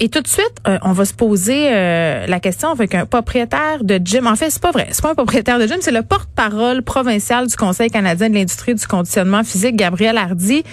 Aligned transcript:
Et 0.00 0.08
tout 0.08 0.20
de 0.20 0.28
suite, 0.28 0.54
euh, 0.66 0.78
on 0.82 0.92
va 0.92 1.04
se 1.04 1.14
poser 1.14 1.68
euh, 1.70 2.26
la 2.26 2.40
question 2.40 2.70
avec 2.70 2.94
un 2.94 3.06
propriétaire 3.06 3.82
de 3.82 4.00
gym. 4.02 4.26
En 4.26 4.36
fait, 4.36 4.50
c'est 4.50 4.62
pas 4.62 4.70
vrai. 4.70 4.88
C'est 4.90 5.02
pas 5.02 5.10
un 5.10 5.14
propriétaire 5.14 5.58
de 5.58 5.66
gym, 5.66 5.78
c'est 5.80 5.92
le 5.92 6.02
porte-parole 6.02 6.82
provincial 6.82 7.46
du 7.46 7.56
Conseil 7.56 7.90
canadien 7.90 8.28
de 8.28 8.34
l'industrie 8.34 8.74
du 8.74 8.86
conditionnement 8.86 9.44
physique, 9.44 9.76
Gabriel 9.76 10.18
Hardy. 10.18 10.64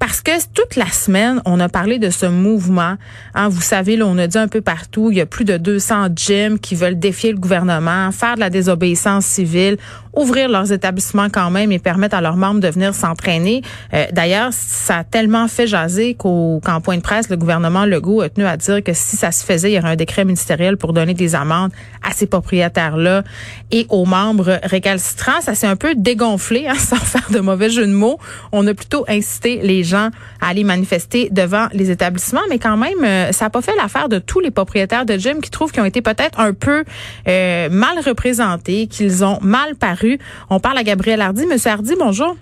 Parce 0.00 0.22
que 0.22 0.30
toute 0.54 0.76
la 0.76 0.88
semaine, 0.88 1.42
on 1.44 1.60
a 1.60 1.68
parlé 1.68 1.98
de 1.98 2.08
ce 2.08 2.24
mouvement. 2.24 2.96
Hein, 3.34 3.48
vous 3.50 3.60
savez, 3.60 3.98
là, 3.98 4.06
on 4.06 4.16
a 4.16 4.26
dit 4.26 4.38
un 4.38 4.48
peu 4.48 4.62
partout, 4.62 5.10
il 5.10 5.18
y 5.18 5.20
a 5.20 5.26
plus 5.26 5.44
de 5.44 5.58
200 5.58 6.08
gyms 6.16 6.58
qui 6.58 6.74
veulent 6.74 6.98
défier 6.98 7.32
le 7.32 7.38
gouvernement, 7.38 8.10
faire 8.10 8.36
de 8.36 8.40
la 8.40 8.48
désobéissance 8.48 9.26
civile 9.26 9.76
ouvrir 10.14 10.48
leurs 10.48 10.72
établissements 10.72 11.28
quand 11.30 11.50
même 11.50 11.72
et 11.72 11.78
permettre 11.78 12.16
à 12.16 12.20
leurs 12.20 12.36
membres 12.36 12.60
de 12.60 12.68
venir 12.68 12.94
s'entraîner. 12.94 13.62
Euh, 13.94 14.06
d'ailleurs, 14.12 14.50
ça 14.52 14.98
a 14.98 15.04
tellement 15.04 15.46
fait 15.48 15.66
jaser 15.66 16.14
qu'au 16.14 16.60
qu'en 16.64 16.80
point 16.80 16.96
de 16.96 17.02
presse, 17.02 17.28
le 17.28 17.36
gouvernement 17.36 17.84
Legault 17.84 18.20
a 18.22 18.28
tenu 18.28 18.46
à 18.46 18.56
dire 18.56 18.82
que 18.82 18.92
si 18.92 19.16
ça 19.16 19.32
se 19.32 19.44
faisait, 19.44 19.70
il 19.70 19.74
y 19.74 19.78
aurait 19.78 19.90
un 19.90 19.96
décret 19.96 20.24
ministériel 20.24 20.76
pour 20.76 20.92
donner 20.92 21.14
des 21.14 21.34
amendes 21.34 21.70
à 22.02 22.12
ces 22.12 22.26
propriétaires-là 22.26 23.22
et 23.70 23.86
aux 23.88 24.04
membres 24.04 24.58
récalcitrants. 24.64 25.40
Ça 25.40 25.54
s'est 25.54 25.66
un 25.66 25.76
peu 25.76 25.94
dégonflé, 25.94 26.66
hein, 26.66 26.74
sans 26.78 26.96
faire 26.96 27.30
de 27.30 27.40
mauvais 27.40 27.70
jeu 27.70 27.86
de 27.86 27.92
mots. 27.92 28.18
On 28.52 28.66
a 28.66 28.74
plutôt 28.74 29.04
incité 29.08 29.60
les 29.62 29.84
gens 29.90 30.08
à 30.40 30.48
aller 30.48 30.64
manifester 30.64 31.28
devant 31.30 31.66
les 31.72 31.90
établissements, 31.90 32.40
mais 32.48 32.58
quand 32.58 32.76
même, 32.76 33.04
euh, 33.04 33.32
ça 33.32 33.46
n'a 33.46 33.50
pas 33.50 33.62
fait 33.62 33.76
l'affaire 33.76 34.08
de 34.08 34.18
tous 34.18 34.40
les 34.40 34.50
propriétaires 34.50 35.04
de 35.04 35.18
gym 35.18 35.40
qui 35.40 35.50
trouvent 35.50 35.70
qu'ils 35.70 35.82
ont 35.82 35.86
été 35.86 36.00
peut-être 36.00 36.40
un 36.40 36.54
peu 36.54 36.84
euh, 37.28 37.68
mal 37.70 37.98
représentés, 38.04 38.86
qu'ils 38.86 39.24
ont 39.24 39.38
mal 39.42 39.74
paru 39.76 40.18
on 40.48 40.60
parle 40.60 40.78
à 40.78 40.82
Gabriel 40.82 41.20
Hardy. 41.20 41.46
Monsieur 41.46 41.70
Hardy, 41.70 41.94
bonjour. 41.98 42.36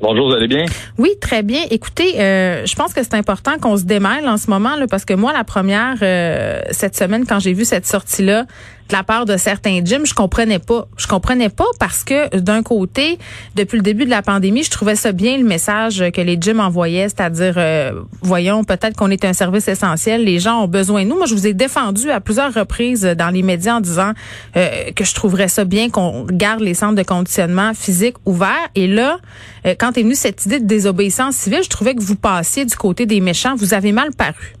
Bonjour, 0.00 0.28
vous 0.28 0.34
allez 0.34 0.48
bien? 0.48 0.66
Oui, 0.98 1.10
très 1.20 1.42
bien. 1.42 1.62
Écoutez, 1.70 2.20
euh, 2.20 2.66
je 2.66 2.74
pense 2.74 2.92
que 2.92 3.02
c'est 3.02 3.14
important 3.14 3.52
qu'on 3.58 3.78
se 3.78 3.84
démêle 3.84 4.28
en 4.28 4.36
ce 4.36 4.50
moment, 4.50 4.76
là, 4.76 4.86
parce 4.86 5.06
que 5.06 5.14
moi, 5.14 5.32
la 5.32 5.42
première, 5.42 5.96
euh, 6.02 6.60
cette 6.70 6.94
semaine, 6.94 7.24
quand 7.26 7.38
j'ai 7.38 7.54
vu 7.54 7.64
cette 7.64 7.86
sortie-là, 7.86 8.44
de 8.88 8.94
la 8.94 9.02
part 9.02 9.24
de 9.24 9.36
certains 9.36 9.84
gyms, 9.84 10.06
je 10.06 10.14
comprenais 10.14 10.58
pas. 10.58 10.86
Je 10.96 11.06
comprenais 11.06 11.48
pas 11.48 11.66
parce 11.80 12.04
que 12.04 12.36
d'un 12.38 12.62
côté, 12.62 13.18
depuis 13.54 13.76
le 13.76 13.82
début 13.82 14.04
de 14.04 14.10
la 14.10 14.22
pandémie, 14.22 14.62
je 14.62 14.70
trouvais 14.70 14.94
ça 14.94 15.12
bien 15.12 15.38
le 15.38 15.44
message 15.44 16.04
que 16.12 16.20
les 16.20 16.38
gyms 16.40 16.60
envoyaient, 16.60 17.08
c'est-à-dire 17.08 17.54
euh, 17.56 17.92
voyons 18.22 18.64
peut-être 18.64 18.96
qu'on 18.96 19.10
est 19.10 19.24
un 19.24 19.32
service 19.32 19.66
essentiel, 19.68 20.24
les 20.24 20.38
gens 20.38 20.62
ont 20.62 20.68
besoin 20.68 21.04
de 21.04 21.08
nous. 21.08 21.16
Moi, 21.16 21.26
je 21.26 21.34
vous 21.34 21.46
ai 21.46 21.54
défendu 21.54 22.10
à 22.10 22.20
plusieurs 22.20 22.54
reprises 22.54 23.02
dans 23.02 23.30
les 23.30 23.42
médias 23.42 23.76
en 23.76 23.80
disant 23.80 24.12
euh, 24.56 24.92
que 24.94 25.04
je 25.04 25.14
trouverais 25.14 25.48
ça 25.48 25.64
bien 25.64 25.90
qu'on 25.90 26.24
garde 26.24 26.60
les 26.60 26.74
centres 26.74 26.94
de 26.94 27.02
conditionnement 27.02 27.74
physique 27.74 28.16
ouverts 28.24 28.68
et 28.74 28.86
là 28.86 29.18
euh, 29.66 29.74
quand 29.78 29.98
est 29.98 30.02
venue 30.02 30.14
cette 30.14 30.46
idée 30.46 30.60
de 30.60 30.66
désobéissance 30.66 31.34
civile, 31.34 31.62
je 31.64 31.68
trouvais 31.68 31.94
que 31.94 32.02
vous 32.02 32.16
passiez 32.16 32.64
du 32.64 32.76
côté 32.76 33.06
des 33.06 33.20
méchants, 33.20 33.56
vous 33.56 33.74
avez 33.74 33.92
mal 33.92 34.10
paru. 34.16 34.54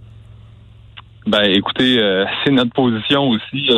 Ben, 1.26 1.42
écoutez, 1.42 2.00
c'est 2.44 2.52
notre 2.52 2.72
position 2.72 3.28
aussi 3.28 3.68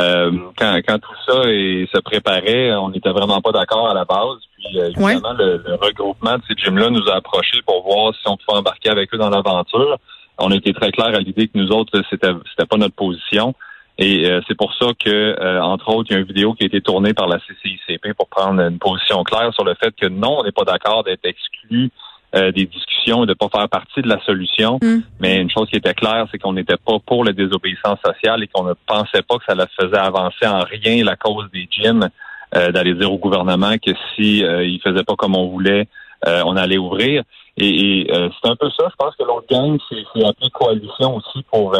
euh, 0.00 0.30
quand, 0.58 0.80
quand 0.86 0.98
tout 0.98 1.14
ça 1.26 1.42
se 1.42 2.00
préparait, 2.00 2.72
on 2.74 2.90
n'était 2.90 3.10
vraiment 3.10 3.40
pas 3.40 3.52
d'accord 3.52 3.90
à 3.90 3.94
la 3.94 4.04
base. 4.04 4.38
Puis 4.56 4.78
évidemment, 4.78 5.34
le, 5.34 5.62
regroupement 5.80 6.38
de 6.38 6.42
ces 6.48 6.54
gyms-là 6.54 6.90
nous 6.90 7.08
a 7.08 7.16
approchés 7.16 7.60
pour 7.66 7.82
voir 7.82 8.14
si 8.14 8.26
on 8.26 8.36
pouvait 8.36 8.58
embarquer 8.58 8.88
avec 8.88 9.12
eux 9.14 9.18
dans 9.18 9.30
l'aventure. 9.30 9.98
On 10.38 10.50
a 10.50 10.56
été 10.56 10.72
très 10.72 10.92
clair 10.92 11.08
à 11.08 11.18
l'idée 11.18 11.46
que 11.48 11.58
nous 11.58 11.70
autres, 11.70 12.02
c'était 12.08 12.32
c'était 12.50 12.66
pas 12.66 12.78
notre 12.78 12.94
position. 12.94 13.54
Et 13.98 14.26
c'est 14.48 14.56
pour 14.56 14.72
ça 14.74 14.86
que, 14.98 15.60
entre 15.60 15.90
autres, 15.90 16.10
il 16.10 16.14
y 16.14 16.16
a 16.16 16.20
une 16.20 16.26
vidéo 16.26 16.54
qui 16.54 16.64
a 16.64 16.66
été 16.66 16.80
tournée 16.80 17.12
par 17.12 17.28
la 17.28 17.38
CCICP 17.38 18.14
pour 18.16 18.26
prendre 18.28 18.60
une 18.60 18.78
position 18.78 19.22
claire 19.22 19.52
sur 19.52 19.64
le 19.64 19.74
fait 19.74 19.94
que 19.94 20.06
non, 20.06 20.38
on 20.38 20.44
n'est 20.44 20.52
pas 20.52 20.64
d'accord 20.64 21.04
d'être 21.04 21.24
exclu 21.26 21.90
euh, 22.34 22.50
des 22.52 22.66
discussions 22.66 23.24
et 23.24 23.26
de 23.26 23.34
pas 23.34 23.48
faire 23.48 23.68
partie 23.68 24.00
de 24.00 24.08
la 24.08 24.20
solution. 24.24 24.78
Mm. 24.82 24.98
Mais 25.20 25.40
une 25.40 25.50
chose 25.50 25.68
qui 25.68 25.76
était 25.76 25.94
claire, 25.94 26.26
c'est 26.30 26.38
qu'on 26.38 26.52
n'était 26.52 26.76
pas 26.76 26.98
pour 27.04 27.24
la 27.24 27.32
désobéissance 27.32 27.98
sociale 28.04 28.42
et 28.42 28.48
qu'on 28.48 28.64
ne 28.64 28.74
pensait 28.86 29.22
pas 29.22 29.36
que 29.38 29.44
ça 29.46 29.54
la 29.54 29.66
faisait 29.66 29.98
avancer 29.98 30.46
en 30.46 30.60
rien 30.60 31.04
la 31.04 31.16
cause 31.16 31.46
des 31.52 31.68
gyms 31.70 32.08
euh, 32.54 32.70
d'aller 32.70 32.92
dire 32.92 33.10
au 33.10 33.16
gouvernement 33.16 33.72
que 33.78 33.92
si 34.14 34.44
euh, 34.44 34.62
il 34.62 34.78
faisait 34.82 35.04
pas 35.04 35.14
comme 35.16 35.34
on 35.34 35.48
voulait, 35.48 35.88
euh, 36.26 36.42
on 36.44 36.54
allait 36.56 36.76
ouvrir. 36.76 37.22
Et, 37.56 38.06
c'est 38.10 38.50
un 38.50 38.56
peu 38.56 38.68
ça. 38.70 38.88
Je 38.90 38.96
pense 38.98 39.16
que 39.16 39.24
l'autre 39.24 39.46
gang, 39.48 39.78
c'est 39.88 40.24
appelé 40.24 40.50
coalition 40.50 41.16
aussi 41.16 41.42
pour 41.50 41.76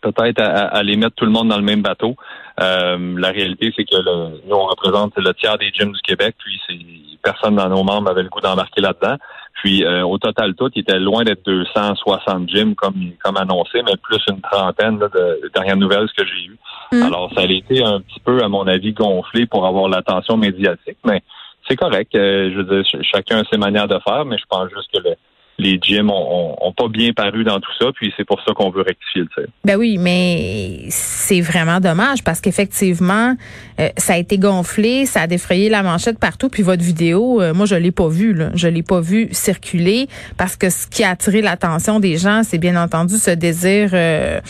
peut-être 0.00 0.40
aller 0.40 0.96
mettre 0.96 1.14
tout 1.16 1.24
le 1.24 1.30
monde 1.30 1.48
dans 1.48 1.56
le 1.56 1.62
même 1.62 1.82
bateau. 1.82 2.14
la 2.58 3.30
réalité, 3.30 3.72
c'est 3.74 3.84
que 3.84 3.96
le, 3.96 4.40
nous, 4.46 4.56
on 4.56 4.66
représente 4.66 5.16
le 5.16 5.32
tiers 5.34 5.56
des 5.56 5.70
gyms 5.72 5.92
du 5.92 6.00
Québec, 6.00 6.36
puis 6.38 6.60
c'est 6.66 6.74
personne 7.22 7.56
dans 7.56 7.68
nos 7.68 7.82
membres 7.82 8.10
avait 8.10 8.22
le 8.22 8.28
goût 8.28 8.40
d'embarquer 8.40 8.80
là-dedans. 8.80 9.16
Puis 9.54 9.84
euh, 9.84 10.04
au 10.04 10.18
total 10.18 10.54
tout, 10.54 10.70
il 10.74 10.80
était 10.80 10.98
loin 10.98 11.22
d'être 11.22 11.44
260 11.44 12.48
gyms 12.48 12.74
comme 12.74 13.12
comme 13.22 13.36
annoncé, 13.36 13.82
mais 13.84 13.96
plus 14.02 14.22
une 14.30 14.40
trentaine 14.40 14.98
de, 14.98 15.50
dernières 15.54 15.76
nouvelles 15.76 16.08
que 16.16 16.24
j'ai 16.24 16.46
eues. 16.46 16.58
Mm. 16.92 17.02
Alors 17.02 17.30
ça 17.34 17.42
a 17.42 17.44
été 17.44 17.82
un 17.84 18.00
petit 18.00 18.20
peu, 18.20 18.42
à 18.42 18.48
mon 18.48 18.66
avis, 18.66 18.92
gonflé 18.92 19.46
pour 19.46 19.66
avoir 19.66 19.88
l'attention 19.88 20.36
médiatique, 20.36 20.98
mais 21.04 21.22
c'est 21.68 21.76
correct. 21.76 22.14
Euh, 22.14 22.50
je 22.50 22.56
veux 22.60 22.82
dire, 22.82 23.02
chacun 23.02 23.40
a 23.40 23.44
ses 23.50 23.58
manières 23.58 23.88
de 23.88 23.98
faire, 23.98 24.24
mais 24.24 24.38
je 24.38 24.44
pense 24.48 24.70
juste 24.70 24.90
que 24.92 24.98
le, 25.06 25.14
les 25.60 25.78
gyms 25.80 26.10
ont, 26.10 26.72
pas 26.76 26.88
bien 26.88 27.12
paru 27.12 27.44
dans 27.44 27.58
tout 27.60 27.72
ça, 27.78 27.88
puis 27.94 28.12
c'est 28.16 28.24
pour 28.24 28.40
ça 28.46 28.54
qu'on 28.54 28.70
veut 28.70 28.82
rectifier 28.82 29.22
le 29.22 29.28
tir. 29.28 29.44
Ben 29.64 29.76
oui, 29.76 29.98
mais 29.98 30.84
c'est 30.88 31.40
vraiment 31.40 31.80
dommage 31.80 32.22
parce 32.24 32.40
qu'effectivement, 32.40 33.36
euh, 33.80 33.88
ça 33.96 34.14
a 34.14 34.16
été 34.16 34.38
gonflé, 34.38 35.04
ça 35.04 35.22
a 35.22 35.26
défrayé 35.26 35.68
la 35.68 35.82
manchette 35.82 36.18
partout, 36.18 36.48
puis 36.48 36.62
votre 36.62 36.82
vidéo, 36.82 37.42
euh, 37.42 37.52
moi 37.52 37.66
je 37.66 37.74
l'ai 37.74 37.90
pas 37.90 38.08
vue, 38.08 38.38
je 38.54 38.68
l'ai 38.68 38.82
pas 38.82 39.00
vue 39.00 39.28
circuler 39.32 40.08
parce 40.38 40.56
que 40.56 40.70
ce 40.70 40.86
qui 40.86 41.04
a 41.04 41.10
attiré 41.10 41.42
l'attention 41.42 42.00
des 42.00 42.16
gens, 42.16 42.42
c'est 42.44 42.58
bien 42.58 42.80
entendu 42.80 43.16
ce 43.18 43.32
désir 43.32 43.90
euh, 43.92 44.40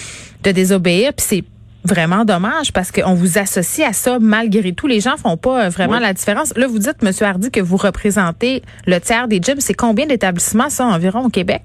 de 0.44 0.52
désobéir, 0.52 1.12
puis 1.14 1.26
c'est 1.26 1.44
vraiment 1.84 2.24
dommage 2.24 2.72
parce 2.72 2.92
qu'on 2.92 3.14
vous 3.14 3.38
associe 3.38 3.86
à 3.86 3.92
ça 3.92 4.18
malgré 4.20 4.72
tout. 4.72 4.86
Les 4.86 5.00
gens 5.00 5.16
font 5.16 5.36
pas 5.36 5.66
euh, 5.66 5.68
vraiment 5.68 5.98
la 5.98 6.12
différence. 6.12 6.56
Là, 6.56 6.66
vous 6.66 6.78
dites, 6.78 7.02
Monsieur 7.02 7.26
Hardy, 7.26 7.50
que 7.50 7.60
vous 7.60 7.76
représentez 7.76 8.62
le 8.86 8.98
tiers 9.00 9.28
des 9.28 9.40
gyms. 9.40 9.60
C'est 9.60 9.74
combien 9.74 10.06
d'établissements, 10.06 10.70
ça, 10.70 10.86
environ, 10.86 11.24
au 11.24 11.30
Québec? 11.30 11.62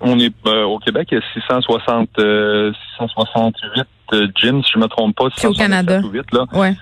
On 0.00 0.18
est 0.18 0.34
euh, 0.46 0.64
au 0.64 0.78
Québec, 0.78 1.08
il 1.10 1.16
y 1.16 1.18
a 1.18 1.24
660, 1.34 2.08
668 2.16 3.86
euh, 4.12 4.28
gyms, 4.34 4.62
si 4.62 4.72
je 4.74 4.78
me 4.78 4.86
trompe 4.86 5.16
pas. 5.16 5.26
au 5.26 5.52
Canada. 5.52 6.00
là. 6.32 6.46
Ouais. 6.54 6.74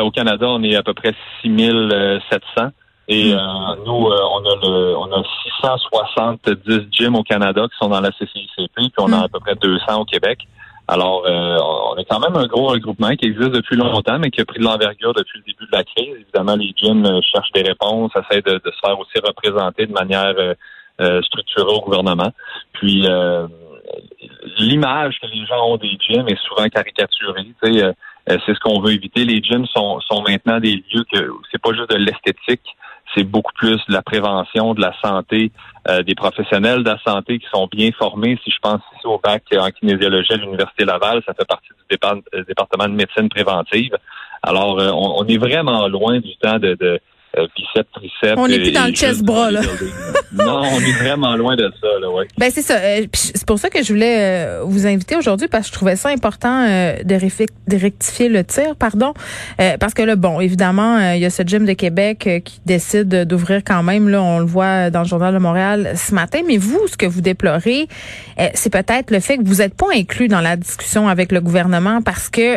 au 0.00 0.10
Canada, 0.10 0.46
on 0.48 0.62
est 0.62 0.74
à 0.76 0.82
peu 0.82 0.94
près 0.94 1.14
6700. 1.42 2.70
Et 3.06 3.34
hmm. 3.34 3.38
nous, 3.84 3.92
on 3.92 4.08
a 4.08 4.56
le, 4.62 4.96
on 4.96 5.12
a 5.12 5.22
670 5.60 6.88
gyms 6.90 7.14
au 7.16 7.22
Canada 7.22 7.66
qui 7.70 7.76
sont 7.78 7.90
dans 7.90 8.00
la 8.00 8.10
CCICP, 8.12 8.74
puis 8.74 8.92
on 8.98 9.12
a 9.12 9.18
hmm. 9.18 9.24
à 9.24 9.28
peu 9.28 9.40
près 9.40 9.54
200 9.56 10.00
au 10.00 10.04
Québec. 10.04 10.46
Alors, 10.86 11.24
euh, 11.26 11.58
on 11.62 11.96
est 11.96 12.04
quand 12.04 12.20
même 12.20 12.36
un 12.36 12.46
gros 12.46 12.66
regroupement 12.68 13.10
qui 13.16 13.26
existe 13.26 13.50
depuis 13.50 13.76
longtemps, 13.76 14.18
mais 14.18 14.30
qui 14.30 14.42
a 14.42 14.44
pris 14.44 14.58
de 14.58 14.64
l'envergure 14.64 15.14
depuis 15.14 15.38
le 15.38 15.44
début 15.44 15.64
de 15.64 15.76
la 15.76 15.82
crise. 15.82 16.14
Évidemment, 16.20 16.56
les 16.56 16.74
gyms 16.76 17.06
euh, 17.06 17.20
cherchent 17.22 17.52
des 17.52 17.62
réponses, 17.62 18.12
essaient 18.16 18.42
de, 18.42 18.60
se 18.62 18.78
faire 18.84 18.98
aussi 18.98 19.18
représenter 19.24 19.86
de 19.86 19.92
manière 19.92 20.34
euh, 21.00 21.22
structurée 21.22 21.72
au 21.72 21.80
gouvernement. 21.80 22.30
Puis, 22.74 23.06
l'image 24.58 25.18
que 25.20 25.26
les 25.26 25.46
gens 25.46 25.66
ont 25.66 25.76
des 25.76 25.96
gyms 26.06 26.28
est 26.28 26.40
souvent 26.42 26.68
caricaturée. 26.68 27.46
c'est 27.62 28.54
ce 28.54 28.60
qu'on 28.60 28.80
veut 28.80 28.92
éviter. 28.92 29.24
Les 29.24 29.42
gyms 29.42 29.66
sont, 29.66 30.00
sont 30.00 30.22
maintenant 30.22 30.60
des 30.60 30.84
lieux 30.92 31.04
que 31.10 31.30
c'est 31.50 31.60
pas 31.60 31.72
juste 31.72 31.90
de 31.90 31.96
l'esthétique, 31.96 32.76
c'est 33.14 33.24
beaucoup 33.24 33.52
plus 33.54 33.76
de 33.88 33.92
la 33.92 34.02
prévention, 34.02 34.74
de 34.74 34.80
la 34.80 34.92
santé, 35.02 35.50
euh, 35.88 36.02
des 36.02 36.14
professionnels 36.14 36.82
de 36.82 36.90
la 36.90 36.98
santé 37.06 37.38
qui 37.38 37.46
sont 37.52 37.68
bien 37.70 37.90
formés. 37.98 38.38
Si 38.44 38.50
je 38.50 38.58
pense 38.60 38.80
ici 38.96 39.06
au 39.06 39.18
bac 39.18 39.42
en 39.56 39.70
kinésiologie 39.70 40.32
à 40.32 40.36
l'Université 40.36 40.84
Laval, 40.84 41.22
ça 41.26 41.34
fait 41.34 41.46
partie 41.46 41.68
du 41.90 41.96
euh, 42.34 42.44
département 42.44 42.88
de 42.88 42.94
médecine 42.94 43.28
préventive. 43.28 43.96
Alors, 44.42 44.80
euh, 44.80 44.90
on, 44.92 45.24
est 45.26 45.38
vraiment 45.38 45.88
loin 45.88 46.20
du 46.20 46.36
temps 46.36 46.58
de, 46.58 46.76
de 46.78 47.00
euh, 47.36 48.34
on 48.36 48.48
n'est 48.48 48.58
plus 48.58 48.72
dans 48.72 48.86
le 48.86 48.92
chest 48.92 49.22
bras, 49.22 49.50
là. 49.50 49.60
non, 50.32 50.62
on 50.72 50.80
est 50.80 50.92
vraiment 50.92 51.34
loin 51.36 51.56
de 51.56 51.70
ça, 51.80 51.88
là, 52.00 52.10
ouais. 52.10 52.26
Ben, 52.38 52.50
c'est 52.52 52.62
ça. 52.62 52.76
Euh, 52.76 53.06
c'est 53.12 53.46
pour 53.46 53.58
ça 53.58 53.70
que 53.70 53.82
je 53.82 53.92
voulais 53.92 54.16
euh, 54.18 54.60
vous 54.64 54.86
inviter 54.86 55.16
aujourd'hui 55.16 55.48
parce 55.48 55.64
que 55.64 55.68
je 55.68 55.72
trouvais 55.72 55.96
ça 55.96 56.10
important 56.10 56.64
de, 56.64 57.76
rectifier 57.76 58.28
le 58.28 58.44
tir, 58.44 58.76
pardon. 58.76 59.14
parce 59.80 59.94
que 59.94 60.02
là, 60.02 60.16
bon, 60.16 60.40
évidemment, 60.40 61.12
il 61.12 61.20
y 61.20 61.24
a 61.24 61.30
ce 61.30 61.42
gym 61.42 61.64
de 61.64 61.72
Québec 61.72 62.28
qui 62.44 62.60
décide 62.64 63.24
d'ouvrir 63.24 63.62
quand 63.64 63.82
même, 63.82 64.08
là, 64.08 64.22
on 64.22 64.38
le 64.38 64.46
voit 64.46 64.90
dans 64.90 65.00
le 65.00 65.08
Journal 65.08 65.34
de 65.34 65.38
Montréal 65.38 65.92
ce 65.96 66.14
matin. 66.14 66.40
Mais 66.46 66.56
vous, 66.56 66.86
ce 66.86 66.96
que 66.96 67.06
vous 67.06 67.20
déplorez, 67.20 67.88
c'est 68.54 68.70
peut-être 68.70 69.10
le 69.10 69.20
fait 69.20 69.38
que 69.38 69.44
vous 69.44 69.56
n'êtes 69.56 69.74
pas 69.74 69.88
inclus 69.94 70.28
dans 70.28 70.40
la 70.40 70.56
discussion 70.56 71.08
avec 71.08 71.32
le 71.32 71.40
gouvernement 71.40 72.00
parce 72.02 72.28
que, 72.28 72.56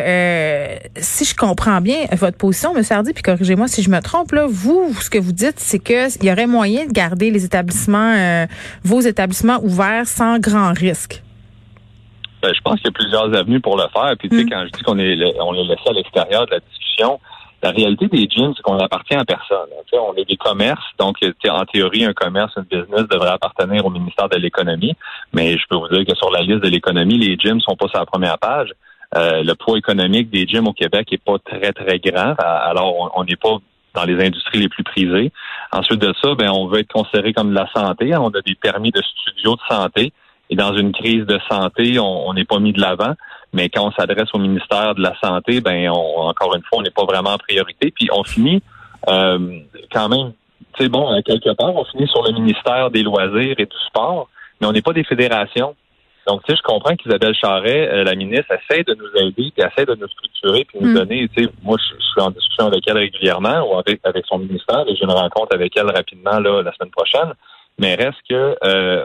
si 0.96 1.24
je 1.24 1.34
comprends 1.34 1.80
bien 1.80 1.98
votre 2.12 2.36
position, 2.36 2.76
M. 2.76 2.82
Hardy, 2.88 3.12
puis 3.12 3.22
corrigez-moi 3.22 3.68
si 3.68 3.82
je 3.82 3.90
me 3.90 4.00
trompe, 4.00 4.32
là, 4.32 4.46
vous, 4.48 4.67
vous, 4.68 4.92
ce 5.00 5.08
que 5.08 5.18
vous 5.18 5.32
dites, 5.32 5.58
c'est 5.58 5.78
qu'il 5.78 6.24
y 6.24 6.30
aurait 6.30 6.46
moyen 6.46 6.86
de 6.86 6.92
garder 6.92 7.30
les 7.30 7.44
établissements, 7.44 8.12
euh, 8.14 8.46
vos 8.84 9.00
établissements 9.00 9.60
ouverts 9.62 10.06
sans 10.06 10.38
grand 10.38 10.72
risque. 10.74 11.22
Ben, 12.42 12.52
je 12.54 12.60
pense 12.60 12.76
qu'il 12.76 12.86
y 12.86 12.88
a 12.88 12.92
plusieurs 12.92 13.34
avenues 13.34 13.60
pour 13.60 13.76
le 13.76 13.84
faire. 13.92 14.12
Puis, 14.18 14.28
tu 14.28 14.38
sais, 14.38 14.44
mm. 14.44 14.50
quand 14.50 14.64
je 14.66 14.72
dis 14.72 14.82
qu'on 14.82 14.98
est, 14.98 15.40
on 15.40 15.54
est 15.54 15.64
laissé 15.64 15.88
à 15.88 15.92
l'extérieur 15.92 16.46
de 16.46 16.52
la 16.52 16.60
discussion, 16.60 17.18
La 17.62 17.70
réalité 17.70 18.06
des 18.08 18.28
gyms, 18.28 18.52
c'est 18.54 18.62
qu'on 18.62 18.78
appartient 18.78 19.16
à 19.16 19.24
personne. 19.24 19.70
on 19.92 20.14
est 20.14 20.28
des 20.28 20.36
commerces, 20.36 20.88
donc 20.98 21.16
en 21.48 21.64
théorie, 21.64 22.04
un 22.04 22.12
commerce, 22.12 22.52
un 22.56 22.66
business 22.70 23.08
devrait 23.10 23.30
appartenir 23.30 23.86
au 23.86 23.90
ministère 23.90 24.28
de 24.28 24.36
l'économie. 24.36 24.94
Mais 25.32 25.56
je 25.56 25.64
peux 25.68 25.76
vous 25.76 25.88
dire 25.88 26.04
que 26.06 26.14
sur 26.14 26.30
la 26.30 26.42
liste 26.42 26.62
de 26.62 26.68
l'économie, 26.68 27.18
les 27.18 27.36
gyms 27.36 27.60
sont 27.60 27.74
pas 27.74 27.88
sur 27.88 27.98
la 27.98 28.06
première 28.06 28.38
page. 28.38 28.70
Euh, 29.16 29.42
le 29.42 29.54
poids 29.54 29.78
économique 29.78 30.28
des 30.30 30.46
gyms 30.46 30.68
au 30.68 30.74
Québec 30.74 31.08
est 31.10 31.24
pas 31.30 31.38
très 31.38 31.72
très 31.72 31.98
grand. 31.98 32.34
Alors 32.38 33.10
on 33.16 33.24
n'est 33.24 33.40
pas 33.46 33.56
dans 33.98 34.04
les 34.04 34.24
industries 34.24 34.60
les 34.60 34.68
plus 34.68 34.84
prisées. 34.84 35.32
Ensuite 35.72 36.00
de 36.00 36.14
ça, 36.22 36.34
ben 36.34 36.50
on 36.50 36.66
veut 36.66 36.80
être 36.80 36.92
considéré 36.92 37.32
comme 37.32 37.50
de 37.50 37.54
la 37.54 37.68
santé. 37.74 38.14
On 38.16 38.28
a 38.28 38.40
des 38.42 38.54
permis 38.54 38.90
de 38.90 39.02
studio 39.02 39.56
de 39.56 39.74
santé. 39.74 40.12
Et 40.50 40.56
dans 40.56 40.74
une 40.74 40.92
crise 40.92 41.26
de 41.26 41.38
santé, 41.50 41.98
on 41.98 42.32
n'est 42.32 42.46
pas 42.46 42.58
mis 42.58 42.72
de 42.72 42.80
l'avant. 42.80 43.14
Mais 43.52 43.68
quand 43.68 43.86
on 43.86 43.92
s'adresse 43.92 44.28
au 44.32 44.38
ministère 44.38 44.94
de 44.94 45.02
la 45.02 45.14
Santé, 45.22 45.60
ben 45.60 45.88
encore 45.90 46.54
une 46.54 46.62
fois, 46.62 46.78
on 46.78 46.82
n'est 46.82 46.90
pas 46.90 47.04
vraiment 47.04 47.30
en 47.30 47.38
priorité. 47.38 47.90
Puis 47.90 48.08
on 48.12 48.24
finit 48.24 48.62
euh, 49.08 49.60
quand 49.92 50.08
même, 50.08 50.32
tu 50.78 50.88
bon, 50.88 51.20
quelque 51.22 51.54
part, 51.54 51.74
on 51.74 51.84
finit 51.84 52.08
sur 52.08 52.22
le 52.22 52.32
ministère 52.32 52.90
des 52.90 53.02
Loisirs 53.02 53.54
et 53.58 53.66
du 53.66 53.76
Sport, 53.88 54.28
mais 54.60 54.66
on 54.66 54.72
n'est 54.72 54.82
pas 54.82 54.92
des 54.92 55.04
fédérations. 55.04 55.74
Donc, 56.28 56.42
tu 56.44 56.52
sais, 56.52 56.58
je 56.58 56.62
comprends 56.62 56.94
qu'Isabelle 56.94 57.34
Charret, 57.34 57.88
euh, 57.88 58.04
la 58.04 58.14
ministre, 58.14 58.52
essaie 58.52 58.84
de 58.84 58.94
nous 58.94 59.08
aider, 59.18 59.50
puis 59.56 59.64
essaie 59.64 59.86
de 59.86 59.94
nous 59.94 60.08
structurer, 60.08 60.66
puis 60.66 60.78
nous 60.78 60.90
hmm. 60.90 60.94
donner, 60.94 61.28
tu 61.34 61.44
sais, 61.44 61.50
moi, 61.62 61.78
je, 61.78 62.04
suis 62.04 62.20
en 62.20 62.30
discussion 62.30 62.66
avec 62.66 62.86
elle 62.86 62.98
régulièrement 62.98 63.62
ou 63.66 63.78
avec, 63.78 64.00
avec 64.04 64.26
son 64.26 64.38
ministère, 64.38 64.84
et 64.86 64.94
j'ai 64.94 65.04
une 65.04 65.10
rencontre 65.10 65.54
avec 65.54 65.74
elle 65.74 65.90
rapidement, 65.90 66.38
là, 66.38 66.62
la 66.62 66.72
semaine 66.74 66.90
prochaine. 66.90 67.32
Mais 67.78 67.94
reste 67.94 68.18
que, 68.28 68.56
euh, 68.62 69.02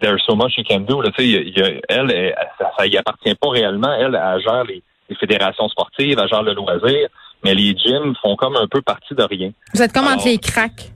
there's 0.00 0.22
so 0.26 0.34
much 0.34 0.56
you 0.56 0.64
can 0.66 0.80
do. 0.80 1.02
Là, 1.02 1.10
elle, 1.18 2.10
elle, 2.10 2.34
ça, 2.78 2.86
y 2.86 2.96
appartient 2.96 3.34
pas 3.34 3.50
réellement. 3.50 3.92
Elle, 3.92 4.14
elle 4.14 4.40
gère 4.40 4.64
les, 4.64 4.82
fédérations 5.20 5.68
sportives, 5.68 6.18
elle 6.18 6.28
gère 6.28 6.42
le 6.42 6.54
loisir, 6.54 7.08
mais 7.44 7.54
les 7.54 7.76
gyms 7.76 8.14
font 8.22 8.36
comme 8.36 8.56
un 8.56 8.66
peu 8.68 8.80
partie 8.80 9.14
de 9.14 9.22
rien. 9.22 9.50
Vous 9.74 9.82
êtes 9.82 9.92
comme 9.92 10.06
entre 10.06 10.26
les 10.26 10.38
cracks. 10.38 10.90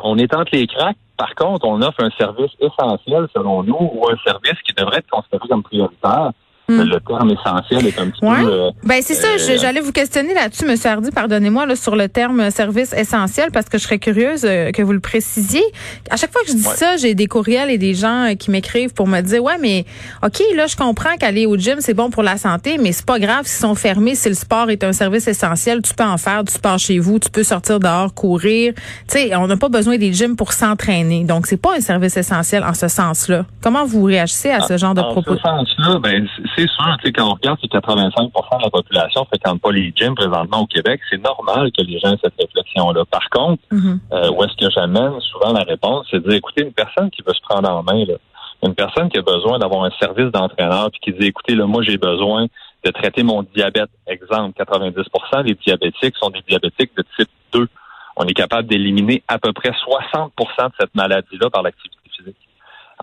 On 0.00 0.18
est 0.18 0.34
entre 0.34 0.50
les 0.52 0.66
cracks. 0.66 0.96
Par 1.16 1.34
contre, 1.34 1.66
on 1.66 1.80
offre 1.82 2.02
un 2.02 2.10
service 2.10 2.50
essentiel, 2.60 3.28
selon 3.34 3.62
nous, 3.62 3.78
ou 3.78 4.04
un 4.10 4.16
service 4.24 4.60
qui 4.64 4.72
devrait 4.72 4.98
être 4.98 5.10
considéré 5.10 5.48
comme 5.48 5.62
prioritaire. 5.62 6.32
Hmm. 6.66 6.80
Le 6.80 6.98
terme 7.00 7.30
essentiel 7.30 7.86
est 7.86 7.98
un 7.98 8.08
petit 8.08 8.20
peu. 8.20 8.26
Euh, 8.26 8.70
ben 8.84 9.02
c'est 9.02 9.12
ça. 9.12 9.28
Euh, 9.28 9.58
j'allais 9.60 9.82
vous 9.82 9.92
questionner 9.92 10.32
là-dessus, 10.32 10.64
Monsieur 10.64 10.90
Hardy. 10.90 11.10
Pardonnez-moi 11.10 11.66
là 11.66 11.76
sur 11.76 11.94
le 11.94 12.08
terme 12.08 12.50
service 12.50 12.94
essentiel 12.94 13.50
parce 13.52 13.68
que 13.68 13.76
je 13.76 13.82
serais 13.82 13.98
curieuse 13.98 14.46
euh, 14.46 14.70
que 14.70 14.80
vous 14.80 14.94
le 14.94 15.00
précisiez. 15.00 15.62
À 16.08 16.16
chaque 16.16 16.32
fois 16.32 16.40
que 16.40 16.48
je 16.48 16.54
dis 16.54 16.62
ça, 16.62 16.96
j'ai 16.96 17.14
des 17.14 17.26
courriels 17.26 17.68
et 17.68 17.76
des 17.76 17.92
gens 17.92 18.32
qui 18.38 18.50
m'écrivent 18.50 18.94
pour 18.94 19.06
me 19.06 19.20
dire 19.20 19.44
ouais 19.44 19.58
mais 19.60 19.84
ok 20.22 20.42
là 20.56 20.66
je 20.66 20.74
comprends 20.76 21.14
qu'aller 21.18 21.44
au 21.44 21.58
gym 21.58 21.76
c'est 21.80 21.92
bon 21.92 22.08
pour 22.08 22.22
la 22.22 22.38
santé, 22.38 22.78
mais 22.80 22.92
c'est 22.92 23.04
pas 23.04 23.18
grave 23.18 23.44
s'ils 23.44 23.60
sont 23.60 23.74
fermés. 23.74 24.14
Si 24.14 24.30
le 24.30 24.34
sport 24.34 24.70
est 24.70 24.84
un 24.84 24.94
service 24.94 25.28
essentiel, 25.28 25.82
tu 25.82 25.92
peux 25.92 26.04
en 26.04 26.16
faire 26.16 26.44
du 26.44 26.52
sport 26.52 26.78
chez 26.78 26.98
vous, 26.98 27.18
tu 27.18 27.28
peux 27.28 27.44
sortir 27.44 27.78
dehors 27.78 28.14
courir. 28.14 28.72
Tu 28.74 29.18
sais, 29.18 29.36
on 29.36 29.46
n'a 29.46 29.58
pas 29.58 29.68
besoin 29.68 29.98
des 29.98 30.14
gyms 30.14 30.36
pour 30.36 30.54
s'entraîner. 30.54 31.24
Donc 31.24 31.46
c'est 31.46 31.60
pas 31.60 31.76
un 31.76 31.80
service 31.80 32.16
essentiel 32.16 32.64
en 32.64 32.72
ce 32.72 32.88
sens-là. 32.88 33.44
Comment 33.62 33.84
vous 33.84 34.04
réagissez 34.04 34.48
à 34.48 34.62
ce 34.62 34.78
genre 34.78 34.94
de 34.94 35.02
propos? 35.02 35.32
En 35.44 35.66
ce 35.66 35.74
sens-là, 35.74 35.98
ben 35.98 36.26
c'est 36.56 36.68
sûr, 36.68 36.96
tu 36.98 37.06
sais, 37.06 37.12
quand 37.12 37.30
on 37.30 37.34
regarde 37.34 37.60
que 37.60 37.66
85% 37.66 38.58
de 38.58 38.64
la 38.64 38.70
population 38.70 39.22
ne 39.22 39.26
fréquente 39.26 39.60
pas 39.60 39.72
les 39.72 39.92
gyms 39.94 40.14
présentement 40.14 40.60
au 40.62 40.66
Québec, 40.66 41.00
c'est 41.10 41.22
normal 41.22 41.70
que 41.72 41.82
les 41.82 41.98
gens 41.98 42.12
aient 42.12 42.18
cette 42.22 42.34
réflexion-là. 42.38 43.04
Par 43.10 43.28
contre, 43.30 43.62
mm-hmm. 43.72 43.98
euh, 44.12 44.30
où 44.30 44.44
est-ce 44.44 44.56
que 44.56 44.70
j'amène 44.70 45.20
souvent 45.20 45.52
la 45.52 45.62
réponse, 45.62 46.06
c'est 46.10 46.22
de 46.22 46.28
dire, 46.28 46.38
écoutez, 46.38 46.62
une 46.62 46.72
personne 46.72 47.10
qui 47.10 47.22
veut 47.22 47.34
se 47.34 47.40
prendre 47.42 47.68
en 47.68 47.82
main, 47.82 48.04
là, 48.04 48.14
une 48.62 48.74
personne 48.74 49.08
qui 49.10 49.18
a 49.18 49.22
besoin 49.22 49.58
d'avoir 49.58 49.84
un 49.84 49.90
service 50.00 50.30
d'entraîneur, 50.32 50.90
puis 50.90 51.00
qui 51.00 51.18
dit, 51.18 51.26
écoutez, 51.26 51.54
là, 51.54 51.66
moi, 51.66 51.82
j'ai 51.82 51.98
besoin 51.98 52.46
de 52.84 52.90
traiter 52.90 53.22
mon 53.22 53.42
diabète. 53.42 53.90
Exemple, 54.06 54.58
90% 54.62 55.44
des 55.44 55.54
diabétiques 55.54 56.16
sont 56.16 56.30
des 56.30 56.42
diabétiques 56.48 56.92
de 56.96 57.04
type 57.16 57.30
2. 57.52 57.68
On 58.16 58.26
est 58.26 58.34
capable 58.34 58.68
d'éliminer 58.68 59.22
à 59.28 59.38
peu 59.38 59.52
près 59.52 59.70
60% 59.70 60.30
de 60.30 60.72
cette 60.78 60.94
maladie-là 60.94 61.50
par 61.50 61.62
l'activité 61.62 61.98
physique. 62.16 62.36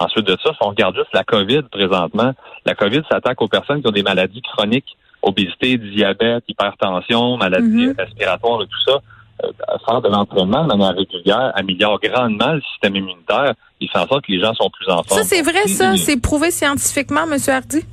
Ensuite 0.01 0.25
de 0.25 0.35
ça, 0.43 0.51
si 0.51 0.57
on 0.61 0.69
regarde 0.69 0.95
juste 0.95 1.13
la 1.13 1.23
COVID 1.23 1.63
présentement, 1.71 2.33
la 2.65 2.73
COVID 2.73 3.01
s'attaque 3.09 3.39
aux 3.41 3.47
personnes 3.47 3.81
qui 3.81 3.87
ont 3.87 3.91
des 3.91 4.01
maladies 4.01 4.41
chroniques, 4.41 4.97
obésité, 5.21 5.77
diabète, 5.77 6.43
hypertension, 6.47 7.37
maladies 7.37 7.87
mhm. 7.87 7.95
respiratoires 7.97 8.63
et 8.63 8.65
tout 8.65 8.91
ça. 8.91 8.99
Euh, 9.43 9.51
faire 9.85 10.01
de 10.01 10.09
l'entraînement 10.09 10.63
de 10.63 10.69
manière 10.69 10.95
régulière 10.95 11.51
améliore 11.55 11.99
grandement 11.99 12.53
le 12.53 12.61
système 12.61 12.95
immunitaire. 12.95 13.53
Il 13.79 13.89
fait 13.89 13.99
en 13.99 14.07
sorte 14.07 14.25
que 14.25 14.31
les 14.31 14.39
gens 14.39 14.53
sont 14.55 14.69
plus 14.69 14.89
en 14.89 15.03
forme. 15.03 15.21
Ça, 15.21 15.23
c'est 15.23 15.41
vrai, 15.43 15.67
ça? 15.67 15.95
C'est 15.97 16.19
prouvé 16.19 16.49
scientifiquement, 16.49 17.23
M. 17.23 17.37
Hardy? 17.47 17.85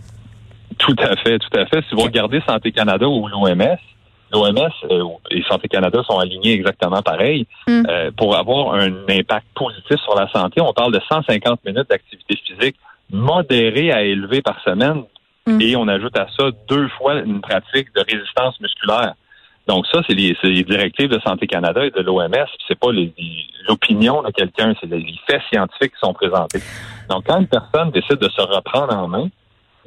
Tout 0.78 0.96
à 0.98 1.16
fait, 1.16 1.38
tout 1.38 1.58
à 1.58 1.66
fait. 1.66 1.82
Si 1.88 1.94
vous 1.94 2.02
regardez 2.02 2.40
Santé 2.46 2.72
Canada 2.72 3.06
ou 3.06 3.26
l'OMS, 3.28 3.76
l'OMS 4.32 4.70
euh, 4.90 5.04
et 5.30 5.42
Santé 5.48 5.68
Canada 5.68 6.02
sont 6.08 6.18
alignés 6.18 6.52
exactement 6.52 7.02
pareil. 7.02 7.46
Hmm. 7.66 7.82
Euh, 7.88 8.10
pour 8.16 8.36
avoir 8.36 8.74
un 8.74 8.92
impact 9.08 9.46
positif 9.54 9.96
sur 10.02 10.14
la 10.14 10.28
santé, 10.30 10.60
on 10.60 10.72
parle 10.72 10.92
de 10.92 11.00
150 11.08 11.64
minutes 11.64 11.88
d'activité 11.88 12.36
physique 12.44 12.76
modérée 13.10 13.92
à 13.92 14.02
élevée 14.02 14.42
par 14.42 14.60
semaine. 14.62 15.04
Hmm. 15.46 15.60
Et 15.60 15.76
on 15.76 15.88
ajoute 15.88 16.16
à 16.16 16.26
ça 16.36 16.50
deux 16.68 16.88
fois 16.98 17.14
une 17.20 17.40
pratique 17.40 17.88
de 17.94 18.04
résistance 18.06 18.60
musculaire. 18.60 19.14
Donc 19.66 19.86
ça, 19.86 20.00
c'est 20.06 20.14
les, 20.14 20.34
directives 20.64 21.10
de 21.10 21.20
Santé 21.20 21.46
Canada 21.46 21.84
et 21.84 21.90
de 21.90 22.00
l'OMS. 22.00 22.46
C'est 22.66 22.78
pas 22.78 22.88
l'opinion 23.68 24.22
de 24.22 24.30
quelqu'un, 24.30 24.74
c'est 24.80 24.86
les 24.88 25.04
faits 25.26 25.42
scientifiques 25.52 25.92
qui 25.92 26.00
sont 26.00 26.14
présentés. 26.14 26.60
Donc 27.10 27.24
quand 27.26 27.38
une 27.38 27.46
personne 27.46 27.90
décide 27.90 28.16
de 28.16 28.30
se 28.30 28.40
reprendre 28.40 28.96
en 28.96 29.08
main, 29.08 29.28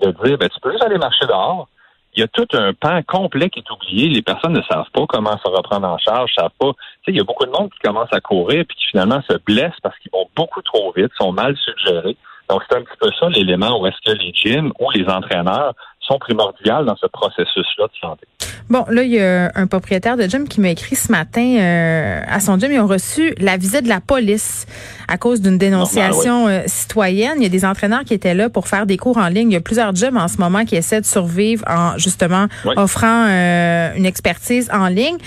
de 0.02 0.12
dire, 0.24 0.38
ben, 0.38 0.50
tu 0.50 0.60
peux 0.62 0.72
juste 0.72 0.84
aller 0.84 1.00
marcher 1.00 1.26
dehors, 1.26 1.68
il 2.14 2.20
y 2.20 2.24
a 2.24 2.28
tout 2.28 2.48
un 2.54 2.74
pan 2.74 3.02
complet 3.08 3.50
qui 3.50 3.60
est 3.60 3.72
oublié. 3.72 4.10
Les 4.10 4.22
personnes 4.22 4.54
ne 4.54 4.62
savent 4.64 4.90
pas 4.94 5.06
comment 5.08 5.38
se 5.38 5.50
reprendre 5.50 5.88
en 5.88 5.98
charge, 5.98 6.32
savent 6.36 6.52
pas. 6.60 6.74
Tu 6.74 6.80
sais, 7.06 7.12
il 7.12 7.18
y 7.18 7.22
a 7.22 7.24
beaucoup 7.24 7.46
de 7.46 7.52
monde 7.52 7.72
qui 7.72 7.80
commence 7.80 8.10
à 8.12 8.20
courir 8.20 8.66
puis 8.68 8.78
qui 8.78 8.86
finalement 8.88 9.22
se 9.30 9.38
blessent 9.38 9.80
parce 9.82 9.98
qu'ils 10.00 10.12
vont 10.12 10.28
beaucoup 10.36 10.62
trop 10.62 10.92
vite, 10.96 11.12
sont 11.18 11.32
mal 11.32 11.56
suggérés. 11.58 12.18
Donc, 12.52 12.64
c'est 12.70 12.78
un 12.78 12.82
petit 12.82 12.98
peu 13.00 13.10
ça 13.18 13.30
l'élément 13.30 13.82
où 13.82 13.88
est-ce 13.88 14.12
que 14.12 14.18
les 14.18 14.34
gyms 14.34 14.74
ou 14.78 14.92
les 14.92 15.08
entraîneurs 15.08 15.74
sont 16.02 16.20
primordiaux 16.20 16.84
dans 16.84 16.98
ce 16.98 17.08
processus-là 17.08 17.86
de 17.86 17.98
santé. 18.02 18.28
Bon, 18.70 18.84
là, 18.90 19.04
il 19.04 19.12
y 19.12 19.22
a 19.22 19.52
un 19.56 19.68
propriétaire 19.68 20.18
de 20.18 20.24
gym 20.24 20.50
qui 20.50 20.60
m'a 20.60 20.68
écrit 20.68 20.98
ce 20.98 21.14
matin 21.14 21.58
euh, 21.60 22.22
à 22.28 22.42
son 22.42 22.60
gym. 22.60 22.74
Ils 22.74 22.82
ont 22.82 22.88
reçu 22.88 23.34
la 23.38 23.56
visite 23.56 23.84
de 23.84 23.90
la 23.90 24.02
police 24.02 24.66
à 25.08 25.18
cause 25.18 25.40
d'une 25.40 25.58
dénonciation 25.58 26.50
euh, 26.50 26.64
citoyenne. 26.66 27.36
Il 27.38 27.44
y 27.44 27.46
a 27.46 27.50
des 27.50 27.64
entraîneurs 27.64 28.04
qui 28.04 28.14
étaient 28.14 28.34
là 28.34 28.50
pour 28.50 28.68
faire 28.68 28.86
des 28.86 28.98
cours 28.98 29.18
en 29.18 29.30
ligne. 29.30 29.52
Il 29.52 29.54
y 29.54 29.58
a 29.58 29.62
plusieurs 29.62 29.96
gyms 29.96 30.18
en 30.18 30.28
ce 30.28 30.38
moment 30.38 30.66
qui 30.66 30.76
essaient 30.76 31.00
de 31.00 31.06
survivre 31.06 31.64
en 31.70 31.98
justement 31.98 32.48
offrant 32.76 33.28
euh, 33.30 33.94
une 33.96 34.06
expertise 34.06 34.70
en 34.74 34.88
ligne. 34.88 35.18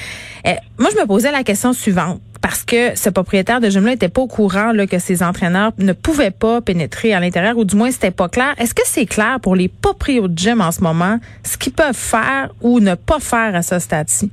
moi, 0.79 0.91
je 0.93 1.01
me 1.01 1.07
posais 1.07 1.33
la 1.33 1.43
question 1.43 1.73
suivante 1.73 2.21
parce 2.45 2.63
que 2.63 2.95
ce 2.95 3.09
propriétaire 3.09 3.59
de 3.59 3.71
gym-là 3.71 3.93
n'était 3.93 4.11
pas 4.11 4.21
au 4.21 4.27
courant 4.27 4.73
là, 4.73 4.87
que 4.87 4.99
ses 4.99 5.23
entraîneurs 5.23 5.73
ne 5.79 5.95
pouvaient 5.95 6.31
pas 6.31 6.61
pénétrer 6.61 7.15
à 7.15 7.19
l'intérieur, 7.19 7.57
ou 7.57 7.65
du 7.65 7.75
moins 7.75 7.91
c'était 7.91 8.11
pas 8.11 8.29
clair. 8.29 8.53
Est-ce 8.59 8.75
que 8.75 8.83
c'est 8.85 9.07
clair 9.07 9.39
pour 9.41 9.57
les 9.57 9.69
propriétaires 9.69 10.29
de 10.29 10.37
gym 10.37 10.61
en 10.61 10.71
ce 10.71 10.83
moment 10.83 11.17
ce 11.43 11.57
qu'ils 11.57 11.73
peuvent 11.73 11.97
faire 11.97 12.51
ou 12.61 12.81
ne 12.81 12.97
pas 12.97 13.19
faire 13.19 13.55
à 13.55 13.63
ce 13.63 13.79
stade-ci? 13.79 14.31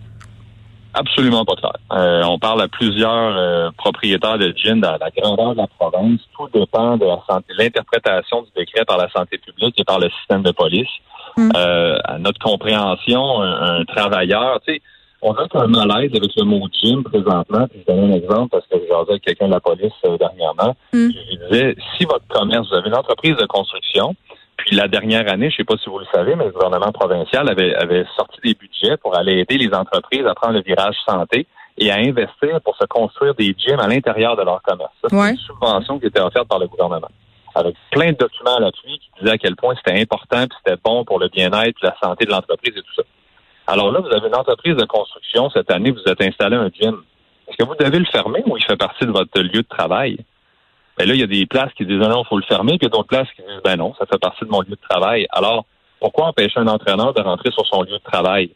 Absolument 0.94 1.46
pas 1.46 1.56
clair. 1.56 1.72
Euh, 1.94 2.24
on 2.26 2.38
parle 2.38 2.62
à 2.62 2.68
plusieurs 2.68 3.38
euh, 3.38 3.70
propriétaires 3.78 4.38
de 4.38 4.54
gym 4.58 4.82
dans 4.82 4.98
la 5.00 5.10
grandeur 5.16 5.54
de 5.54 5.60
la 5.60 5.68
province. 5.68 6.20
Tout 6.36 6.50
dépend 6.54 6.98
de 6.98 7.06
la 7.06 7.18
santé, 7.30 7.54
l'interprétation 7.58 8.42
du 8.42 8.50
décret 8.58 8.84
par 8.84 8.98
la 8.98 9.10
santé 9.12 9.38
publique 9.38 9.80
et 9.80 9.86
par 9.86 10.00
le 10.00 10.10
système 10.20 10.44
de 10.44 10.52
police. 10.52 10.90
Hum. 11.38 11.50
Euh, 11.56 11.98
à 12.04 12.18
notre 12.18 12.40
compréhension, 12.40 13.42
un, 13.42 13.80
un 13.80 13.86
travailleur, 13.86 14.60
tu 14.68 14.74
sais, 14.74 14.82
on 15.22 15.34
a 15.34 15.48
un 15.54 15.68
malaise 15.68 16.12
avec 16.16 16.32
le 16.36 16.44
mot 16.44 16.68
gym 16.72 17.04
présentement. 17.04 17.68
Puis 17.68 17.84
je 17.88 17.94
donne 17.94 18.12
un 18.12 18.16
exemple 18.16 18.50
parce 18.52 18.66
que 18.68 18.78
j'ai 18.80 18.94
avec 18.94 19.24
quelqu'un 19.24 19.48
de 19.48 19.52
la 19.52 19.60
police 19.60 19.94
euh, 20.06 20.18
dernièrement. 20.18 20.76
Mm. 20.94 21.10
Je 21.10 21.48
disais, 21.48 21.76
si 21.98 22.06
votre 22.06 22.28
commerce, 22.28 22.68
vous 22.70 22.76
avez 22.76 22.90
une 22.90 22.96
entreprise 22.96 23.36
de 23.36 23.46
construction, 23.46 24.16
puis 24.58 24.76
la 24.76 24.88
dernière 24.88 25.32
année, 25.32 25.50
je 25.50 25.56
ne 25.56 25.58
sais 25.58 25.64
pas 25.64 25.78
si 25.78 25.90
vous 25.90 26.00
le 26.00 26.06
savez, 26.14 26.36
mais 26.36 26.46
le 26.46 26.52
gouvernement 26.52 26.92
provincial 26.92 27.50
avait, 27.50 27.74
avait 27.76 28.06
sorti 28.16 28.40
des 28.44 28.54
budgets 28.54 28.98
pour 28.98 29.16
aller 29.16 29.40
aider 29.40 29.58
les 29.58 29.74
entreprises 29.74 30.26
à 30.26 30.34
prendre 30.34 30.54
le 30.54 30.62
virage 30.62 30.96
santé 31.08 31.48
et 31.78 31.92
à 31.92 31.96
investir 31.96 32.60
pour 32.64 32.76
se 32.78 32.86
construire 32.86 33.34
des 33.36 33.56
gyms 33.58 33.80
à 33.80 33.88
l'intérieur 33.88 34.36
de 34.36 34.44
leur 34.44 34.62
commerce. 34.62 34.92
C'est 35.04 35.16
une 35.16 35.38
subvention 35.38 36.00
qui 36.00 36.08
était 36.08 36.20
offerte 36.20 36.48
par 36.48 36.60
le 36.60 36.68
gouvernement 36.68 37.10
avec 37.56 37.76
plein 37.92 38.12
de 38.12 38.18
documents 38.18 38.56
à 38.56 38.60
l'appui 38.60 39.00
qui 39.00 39.10
disaient 39.20 39.34
à 39.34 39.38
quel 39.38 39.56
point 39.56 39.76
c'était 39.76 40.00
important 40.00 40.48
puis 40.48 40.58
c'était 40.64 40.80
bon 40.84 41.04
pour 41.04 41.20
le 41.20 41.28
bien-être, 41.28 41.76
la 41.82 41.96
santé 42.02 42.26
de 42.26 42.32
l'entreprise 42.32 42.74
et 42.76 42.82
tout 42.82 42.96
ça. 42.96 43.04
Alors 43.68 43.92
là, 43.92 44.00
vous 44.00 44.10
avez 44.10 44.28
une 44.28 44.36
entreprise 44.36 44.76
de 44.76 44.86
construction. 44.86 45.50
Cette 45.50 45.72
année, 45.72 45.92
vous 45.92 46.04
êtes 46.06 46.22
installé 46.22 46.56
un 46.56 46.70
gym. 46.70 47.02
Est-ce 47.48 47.58
que 47.58 47.64
vous 47.64 47.76
devez 47.76 48.00
le 48.00 48.06
fermer 48.06 48.44
ou 48.46 48.58
il 48.58 48.64
fait 48.64 48.78
partie 48.78 49.06
de 49.06 49.12
votre 49.12 49.40
lieu 49.40 49.62
de 49.62 49.68
travail? 49.68 50.18
Ben 50.98 51.08
là, 51.08 51.14
il 51.14 51.20
y 51.20 51.24
a 51.24 51.28
des 51.28 51.46
places 51.46 51.74
qui 51.74 51.86
disent 51.86 51.98
non, 51.98 52.24
il 52.24 52.28
faut 52.28 52.38
le 52.38 52.44
fermer, 52.44 52.78
puis 52.78 52.90
d'autres 52.90 53.08
places 53.08 53.30
qui 53.36 53.42
disent 53.42 53.62
ben 53.64 53.78
non, 53.78 53.94
ça 53.98 54.06
fait 54.06 54.20
partie 54.20 54.46
de 54.46 54.50
mon 54.50 54.62
lieu 54.62 54.70
de 54.72 54.88
travail. 54.90 55.26
Alors, 55.32 55.66
pourquoi 56.00 56.28
empêcher 56.28 56.60
un 56.60 56.68
entraîneur 56.68 57.14
de 57.14 57.22
rentrer 57.22 57.52
sur 57.52 57.66
son 57.66 57.84
lieu 57.84 57.94
de 57.94 58.12
travail? 58.12 58.52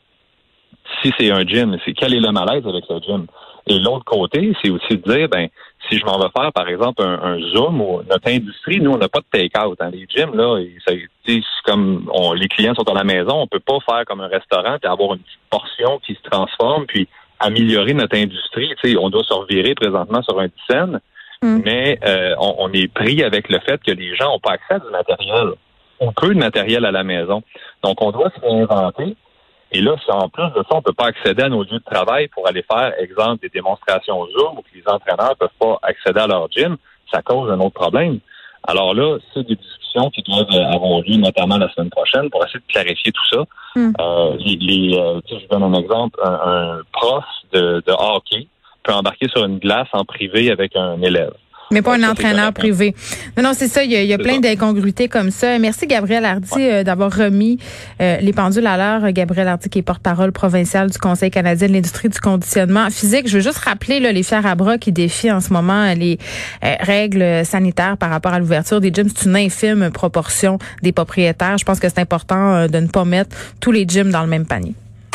Si 1.02 1.12
c'est 1.18 1.32
un 1.32 1.42
gym, 1.42 1.78
c'est 1.86 1.94
quel 1.94 2.14
est 2.14 2.20
le 2.20 2.32
malaise 2.32 2.66
avec 2.68 2.86
le 2.90 3.00
gym? 3.00 3.28
Et 3.68 3.80
l'autre 3.80 4.06
côté, 4.06 4.56
c'est 4.62 4.70
aussi 4.70 4.98
de 4.98 5.12
dire, 5.12 5.28
ben, 5.30 5.48
si 5.90 5.98
je 5.98 6.06
m'en 6.06 6.18
vais 6.18 6.30
faire, 6.36 6.52
par 6.52 6.68
exemple, 6.68 7.02
un, 7.04 7.40
Zoom 7.52 7.82
ou 7.82 8.02
notre 8.10 8.28
industrie, 8.28 8.80
nous, 8.80 8.92
on 8.92 8.98
n'a 8.98 9.10
pas 9.10 9.20
de 9.20 9.26
take-out. 9.32 9.78
Hein. 9.80 9.90
Les 9.92 10.06
gyms, 10.08 10.36
là, 10.36 10.60
c'est 11.26 11.42
comme 11.66 12.10
on, 12.14 12.34
les 12.34 12.48
clients 12.48 12.76
sont 12.76 12.90
à 12.90 12.94
la 12.94 13.04
maison, 13.04 13.42
on 13.42 13.48
peut 13.48 13.60
pas 13.60 13.80
faire 13.88 14.06
comme 14.06 14.22
un 14.22 14.28
restaurant 14.28 14.78
et 14.82 14.88
avoir 14.88 15.14
une 15.14 15.20
petite 15.20 15.40
portion 15.50 16.00
qui 16.06 16.16
se 16.16 16.30
transforme 16.30 16.86
puis 16.86 17.08
améliorer 17.40 17.94
notre 17.94 18.18
industrie. 18.18 18.74
on 19.00 19.10
doit 19.10 19.24
se 19.24 19.34
revirer 19.34 19.76
présentement 19.76 20.22
sur 20.22 20.40
un 20.40 20.48
scène, 20.70 21.00
mm. 21.42 21.62
mais 21.64 22.00
euh, 22.06 22.36
on, 22.40 22.56
on, 22.60 22.74
est 22.74 22.92
pris 22.92 23.24
avec 23.24 23.50
le 23.50 23.60
fait 23.60 23.82
que 23.84 23.92
les 23.92 24.16
gens 24.16 24.32
n'ont 24.32 24.40
pas 24.40 24.52
accès 24.52 24.76
à 24.76 24.80
du 24.80 24.90
matériel 24.90 25.50
ou 26.00 26.12
peu 26.12 26.34
de 26.34 26.40
matériel 26.40 26.86
à 26.86 26.92
la 26.92 27.04
maison. 27.04 27.42
Donc, 27.84 28.02
on 28.02 28.12
doit 28.12 28.32
se 28.36 28.42
réinventer. 28.42 29.16
Et 29.76 29.82
là, 29.82 29.96
en 30.08 30.30
plus 30.30 30.48
de 30.56 30.64
ça, 30.64 30.68
on 30.72 30.78
ne 30.78 30.84
peut 30.84 30.94
pas 30.94 31.08
accéder 31.08 31.44
à 31.44 31.50
nos 31.50 31.62
lieux 31.64 31.80
de 31.80 31.92
travail 31.94 32.30
pour 32.30 32.48
aller 32.48 32.64
faire, 32.64 32.94
exemple, 32.98 33.42
des 33.42 33.50
démonstrations 33.50 34.26
Zoom 34.28 34.58
ou 34.58 34.62
que 34.62 34.74
les 34.74 34.88
entraîneurs 34.88 35.32
ne 35.32 35.36
peuvent 35.36 35.60
pas 35.60 35.78
accéder 35.84 36.22
à 36.22 36.28
leur 36.28 36.50
gym, 36.50 36.78
ça 37.12 37.22
cause 37.22 37.52
un 37.52 37.60
autre 37.60 37.74
problème. 37.74 38.20
Alors 38.64 38.94
là, 38.94 39.18
c'est 39.34 39.46
des 39.46 39.58
discussions 39.58 40.10
qui 40.12 40.22
doivent 40.22 40.48
avoir 40.50 41.02
lieu, 41.02 41.18
notamment 41.18 41.58
la 41.58 41.70
semaine 41.74 41.90
prochaine, 41.90 42.30
pour 42.30 42.42
essayer 42.46 42.62
de 42.66 42.72
clarifier 42.72 43.12
tout 43.12 43.28
ça. 43.34 43.44
Hmm. 43.76 43.92
Euh, 44.00 44.38
les, 44.40 44.98
euh, 44.98 45.20
je 45.30 45.46
donne 45.50 45.64
un 45.64 45.74
exemple, 45.74 46.22
un, 46.24 46.80
prof 46.94 47.26
de, 47.52 47.84
de 47.86 47.92
hockey 47.92 48.48
peut 48.84 48.94
embarquer 48.94 49.28
sur 49.28 49.44
une 49.44 49.60
glace 49.60 49.90
en 49.92 50.06
privé 50.06 50.52
avec 50.52 50.74
un 50.78 51.02
élève. 51.02 51.34
Mais 51.72 51.82
pas 51.82 51.96
un 51.96 52.04
entraîneur 52.04 52.54
privé. 52.54 52.96
Non, 53.38 53.44
non, 53.44 53.52
c'est 53.54 53.68
ça. 53.68 53.84
Il 53.84 53.92
y 53.92 54.14
a, 54.14 54.18
plein 54.18 54.40
d'incongruités 54.40 55.08
comme 55.08 55.32
ça. 55.32 55.58
Merci, 55.60 55.88
Gabriel 55.88 56.26
Hardy, 56.26 56.50
euh, 56.60 56.84
d'avoir 56.84 57.16
remis 57.16 57.58
euh, 58.02 58.18
les 58.18 58.34
pendules 58.34 58.68
à 58.68 58.78
l'heure. 58.78 59.12
Gabriel 59.12 59.48
Hardy, 59.48 59.70
qui 59.70 59.80
est 59.80 59.82
porte-parole 59.82 60.32
provincial 60.32 60.90
du 60.90 60.98
Conseil 60.98 61.32
canadien 61.32 61.68
de 61.68 61.74
l'industrie 61.74 62.10
du 62.10 62.20
conditionnement 62.20 62.90
physique. 62.90 63.28
Je 63.28 63.38
veux 63.38 63.44
juste 63.44 63.58
rappeler 63.58 64.00
là, 64.00 64.12
les 64.12 64.24
fers 64.24 64.46
à 64.46 64.56
bras 64.56 64.78
qui 64.78 64.92
défient 64.92 65.32
en 65.32 65.42
ce 65.42 65.52
moment 65.52 65.94
les 65.94 66.20
euh, 66.64 66.76
règles 66.82 67.46
sanitaires 67.46 67.98
par 67.98 68.10
rapport 68.10 68.34
à 68.34 68.40
l'ouverture 68.40 68.80
des 68.80 68.92
gyms. 68.94 69.10
C'est 69.16 69.26
une 69.26 69.36
infime 69.36 69.90
proportion 69.92 70.60
des 70.84 70.92
propriétaires. 70.92 71.58
Je 71.58 71.66
pense 71.66 71.80
que 71.80 71.90
c'est 71.90 72.00
important 72.00 72.68
de 72.68 72.80
ne 72.80 72.88
pas 72.88 73.06
mettre 73.06 73.36
tous 73.60 73.72
les 73.72 73.86
gyms 73.88 74.12
dans 74.12 74.22
le 74.22 74.28
même 74.28 74.46
panier. 74.46 74.76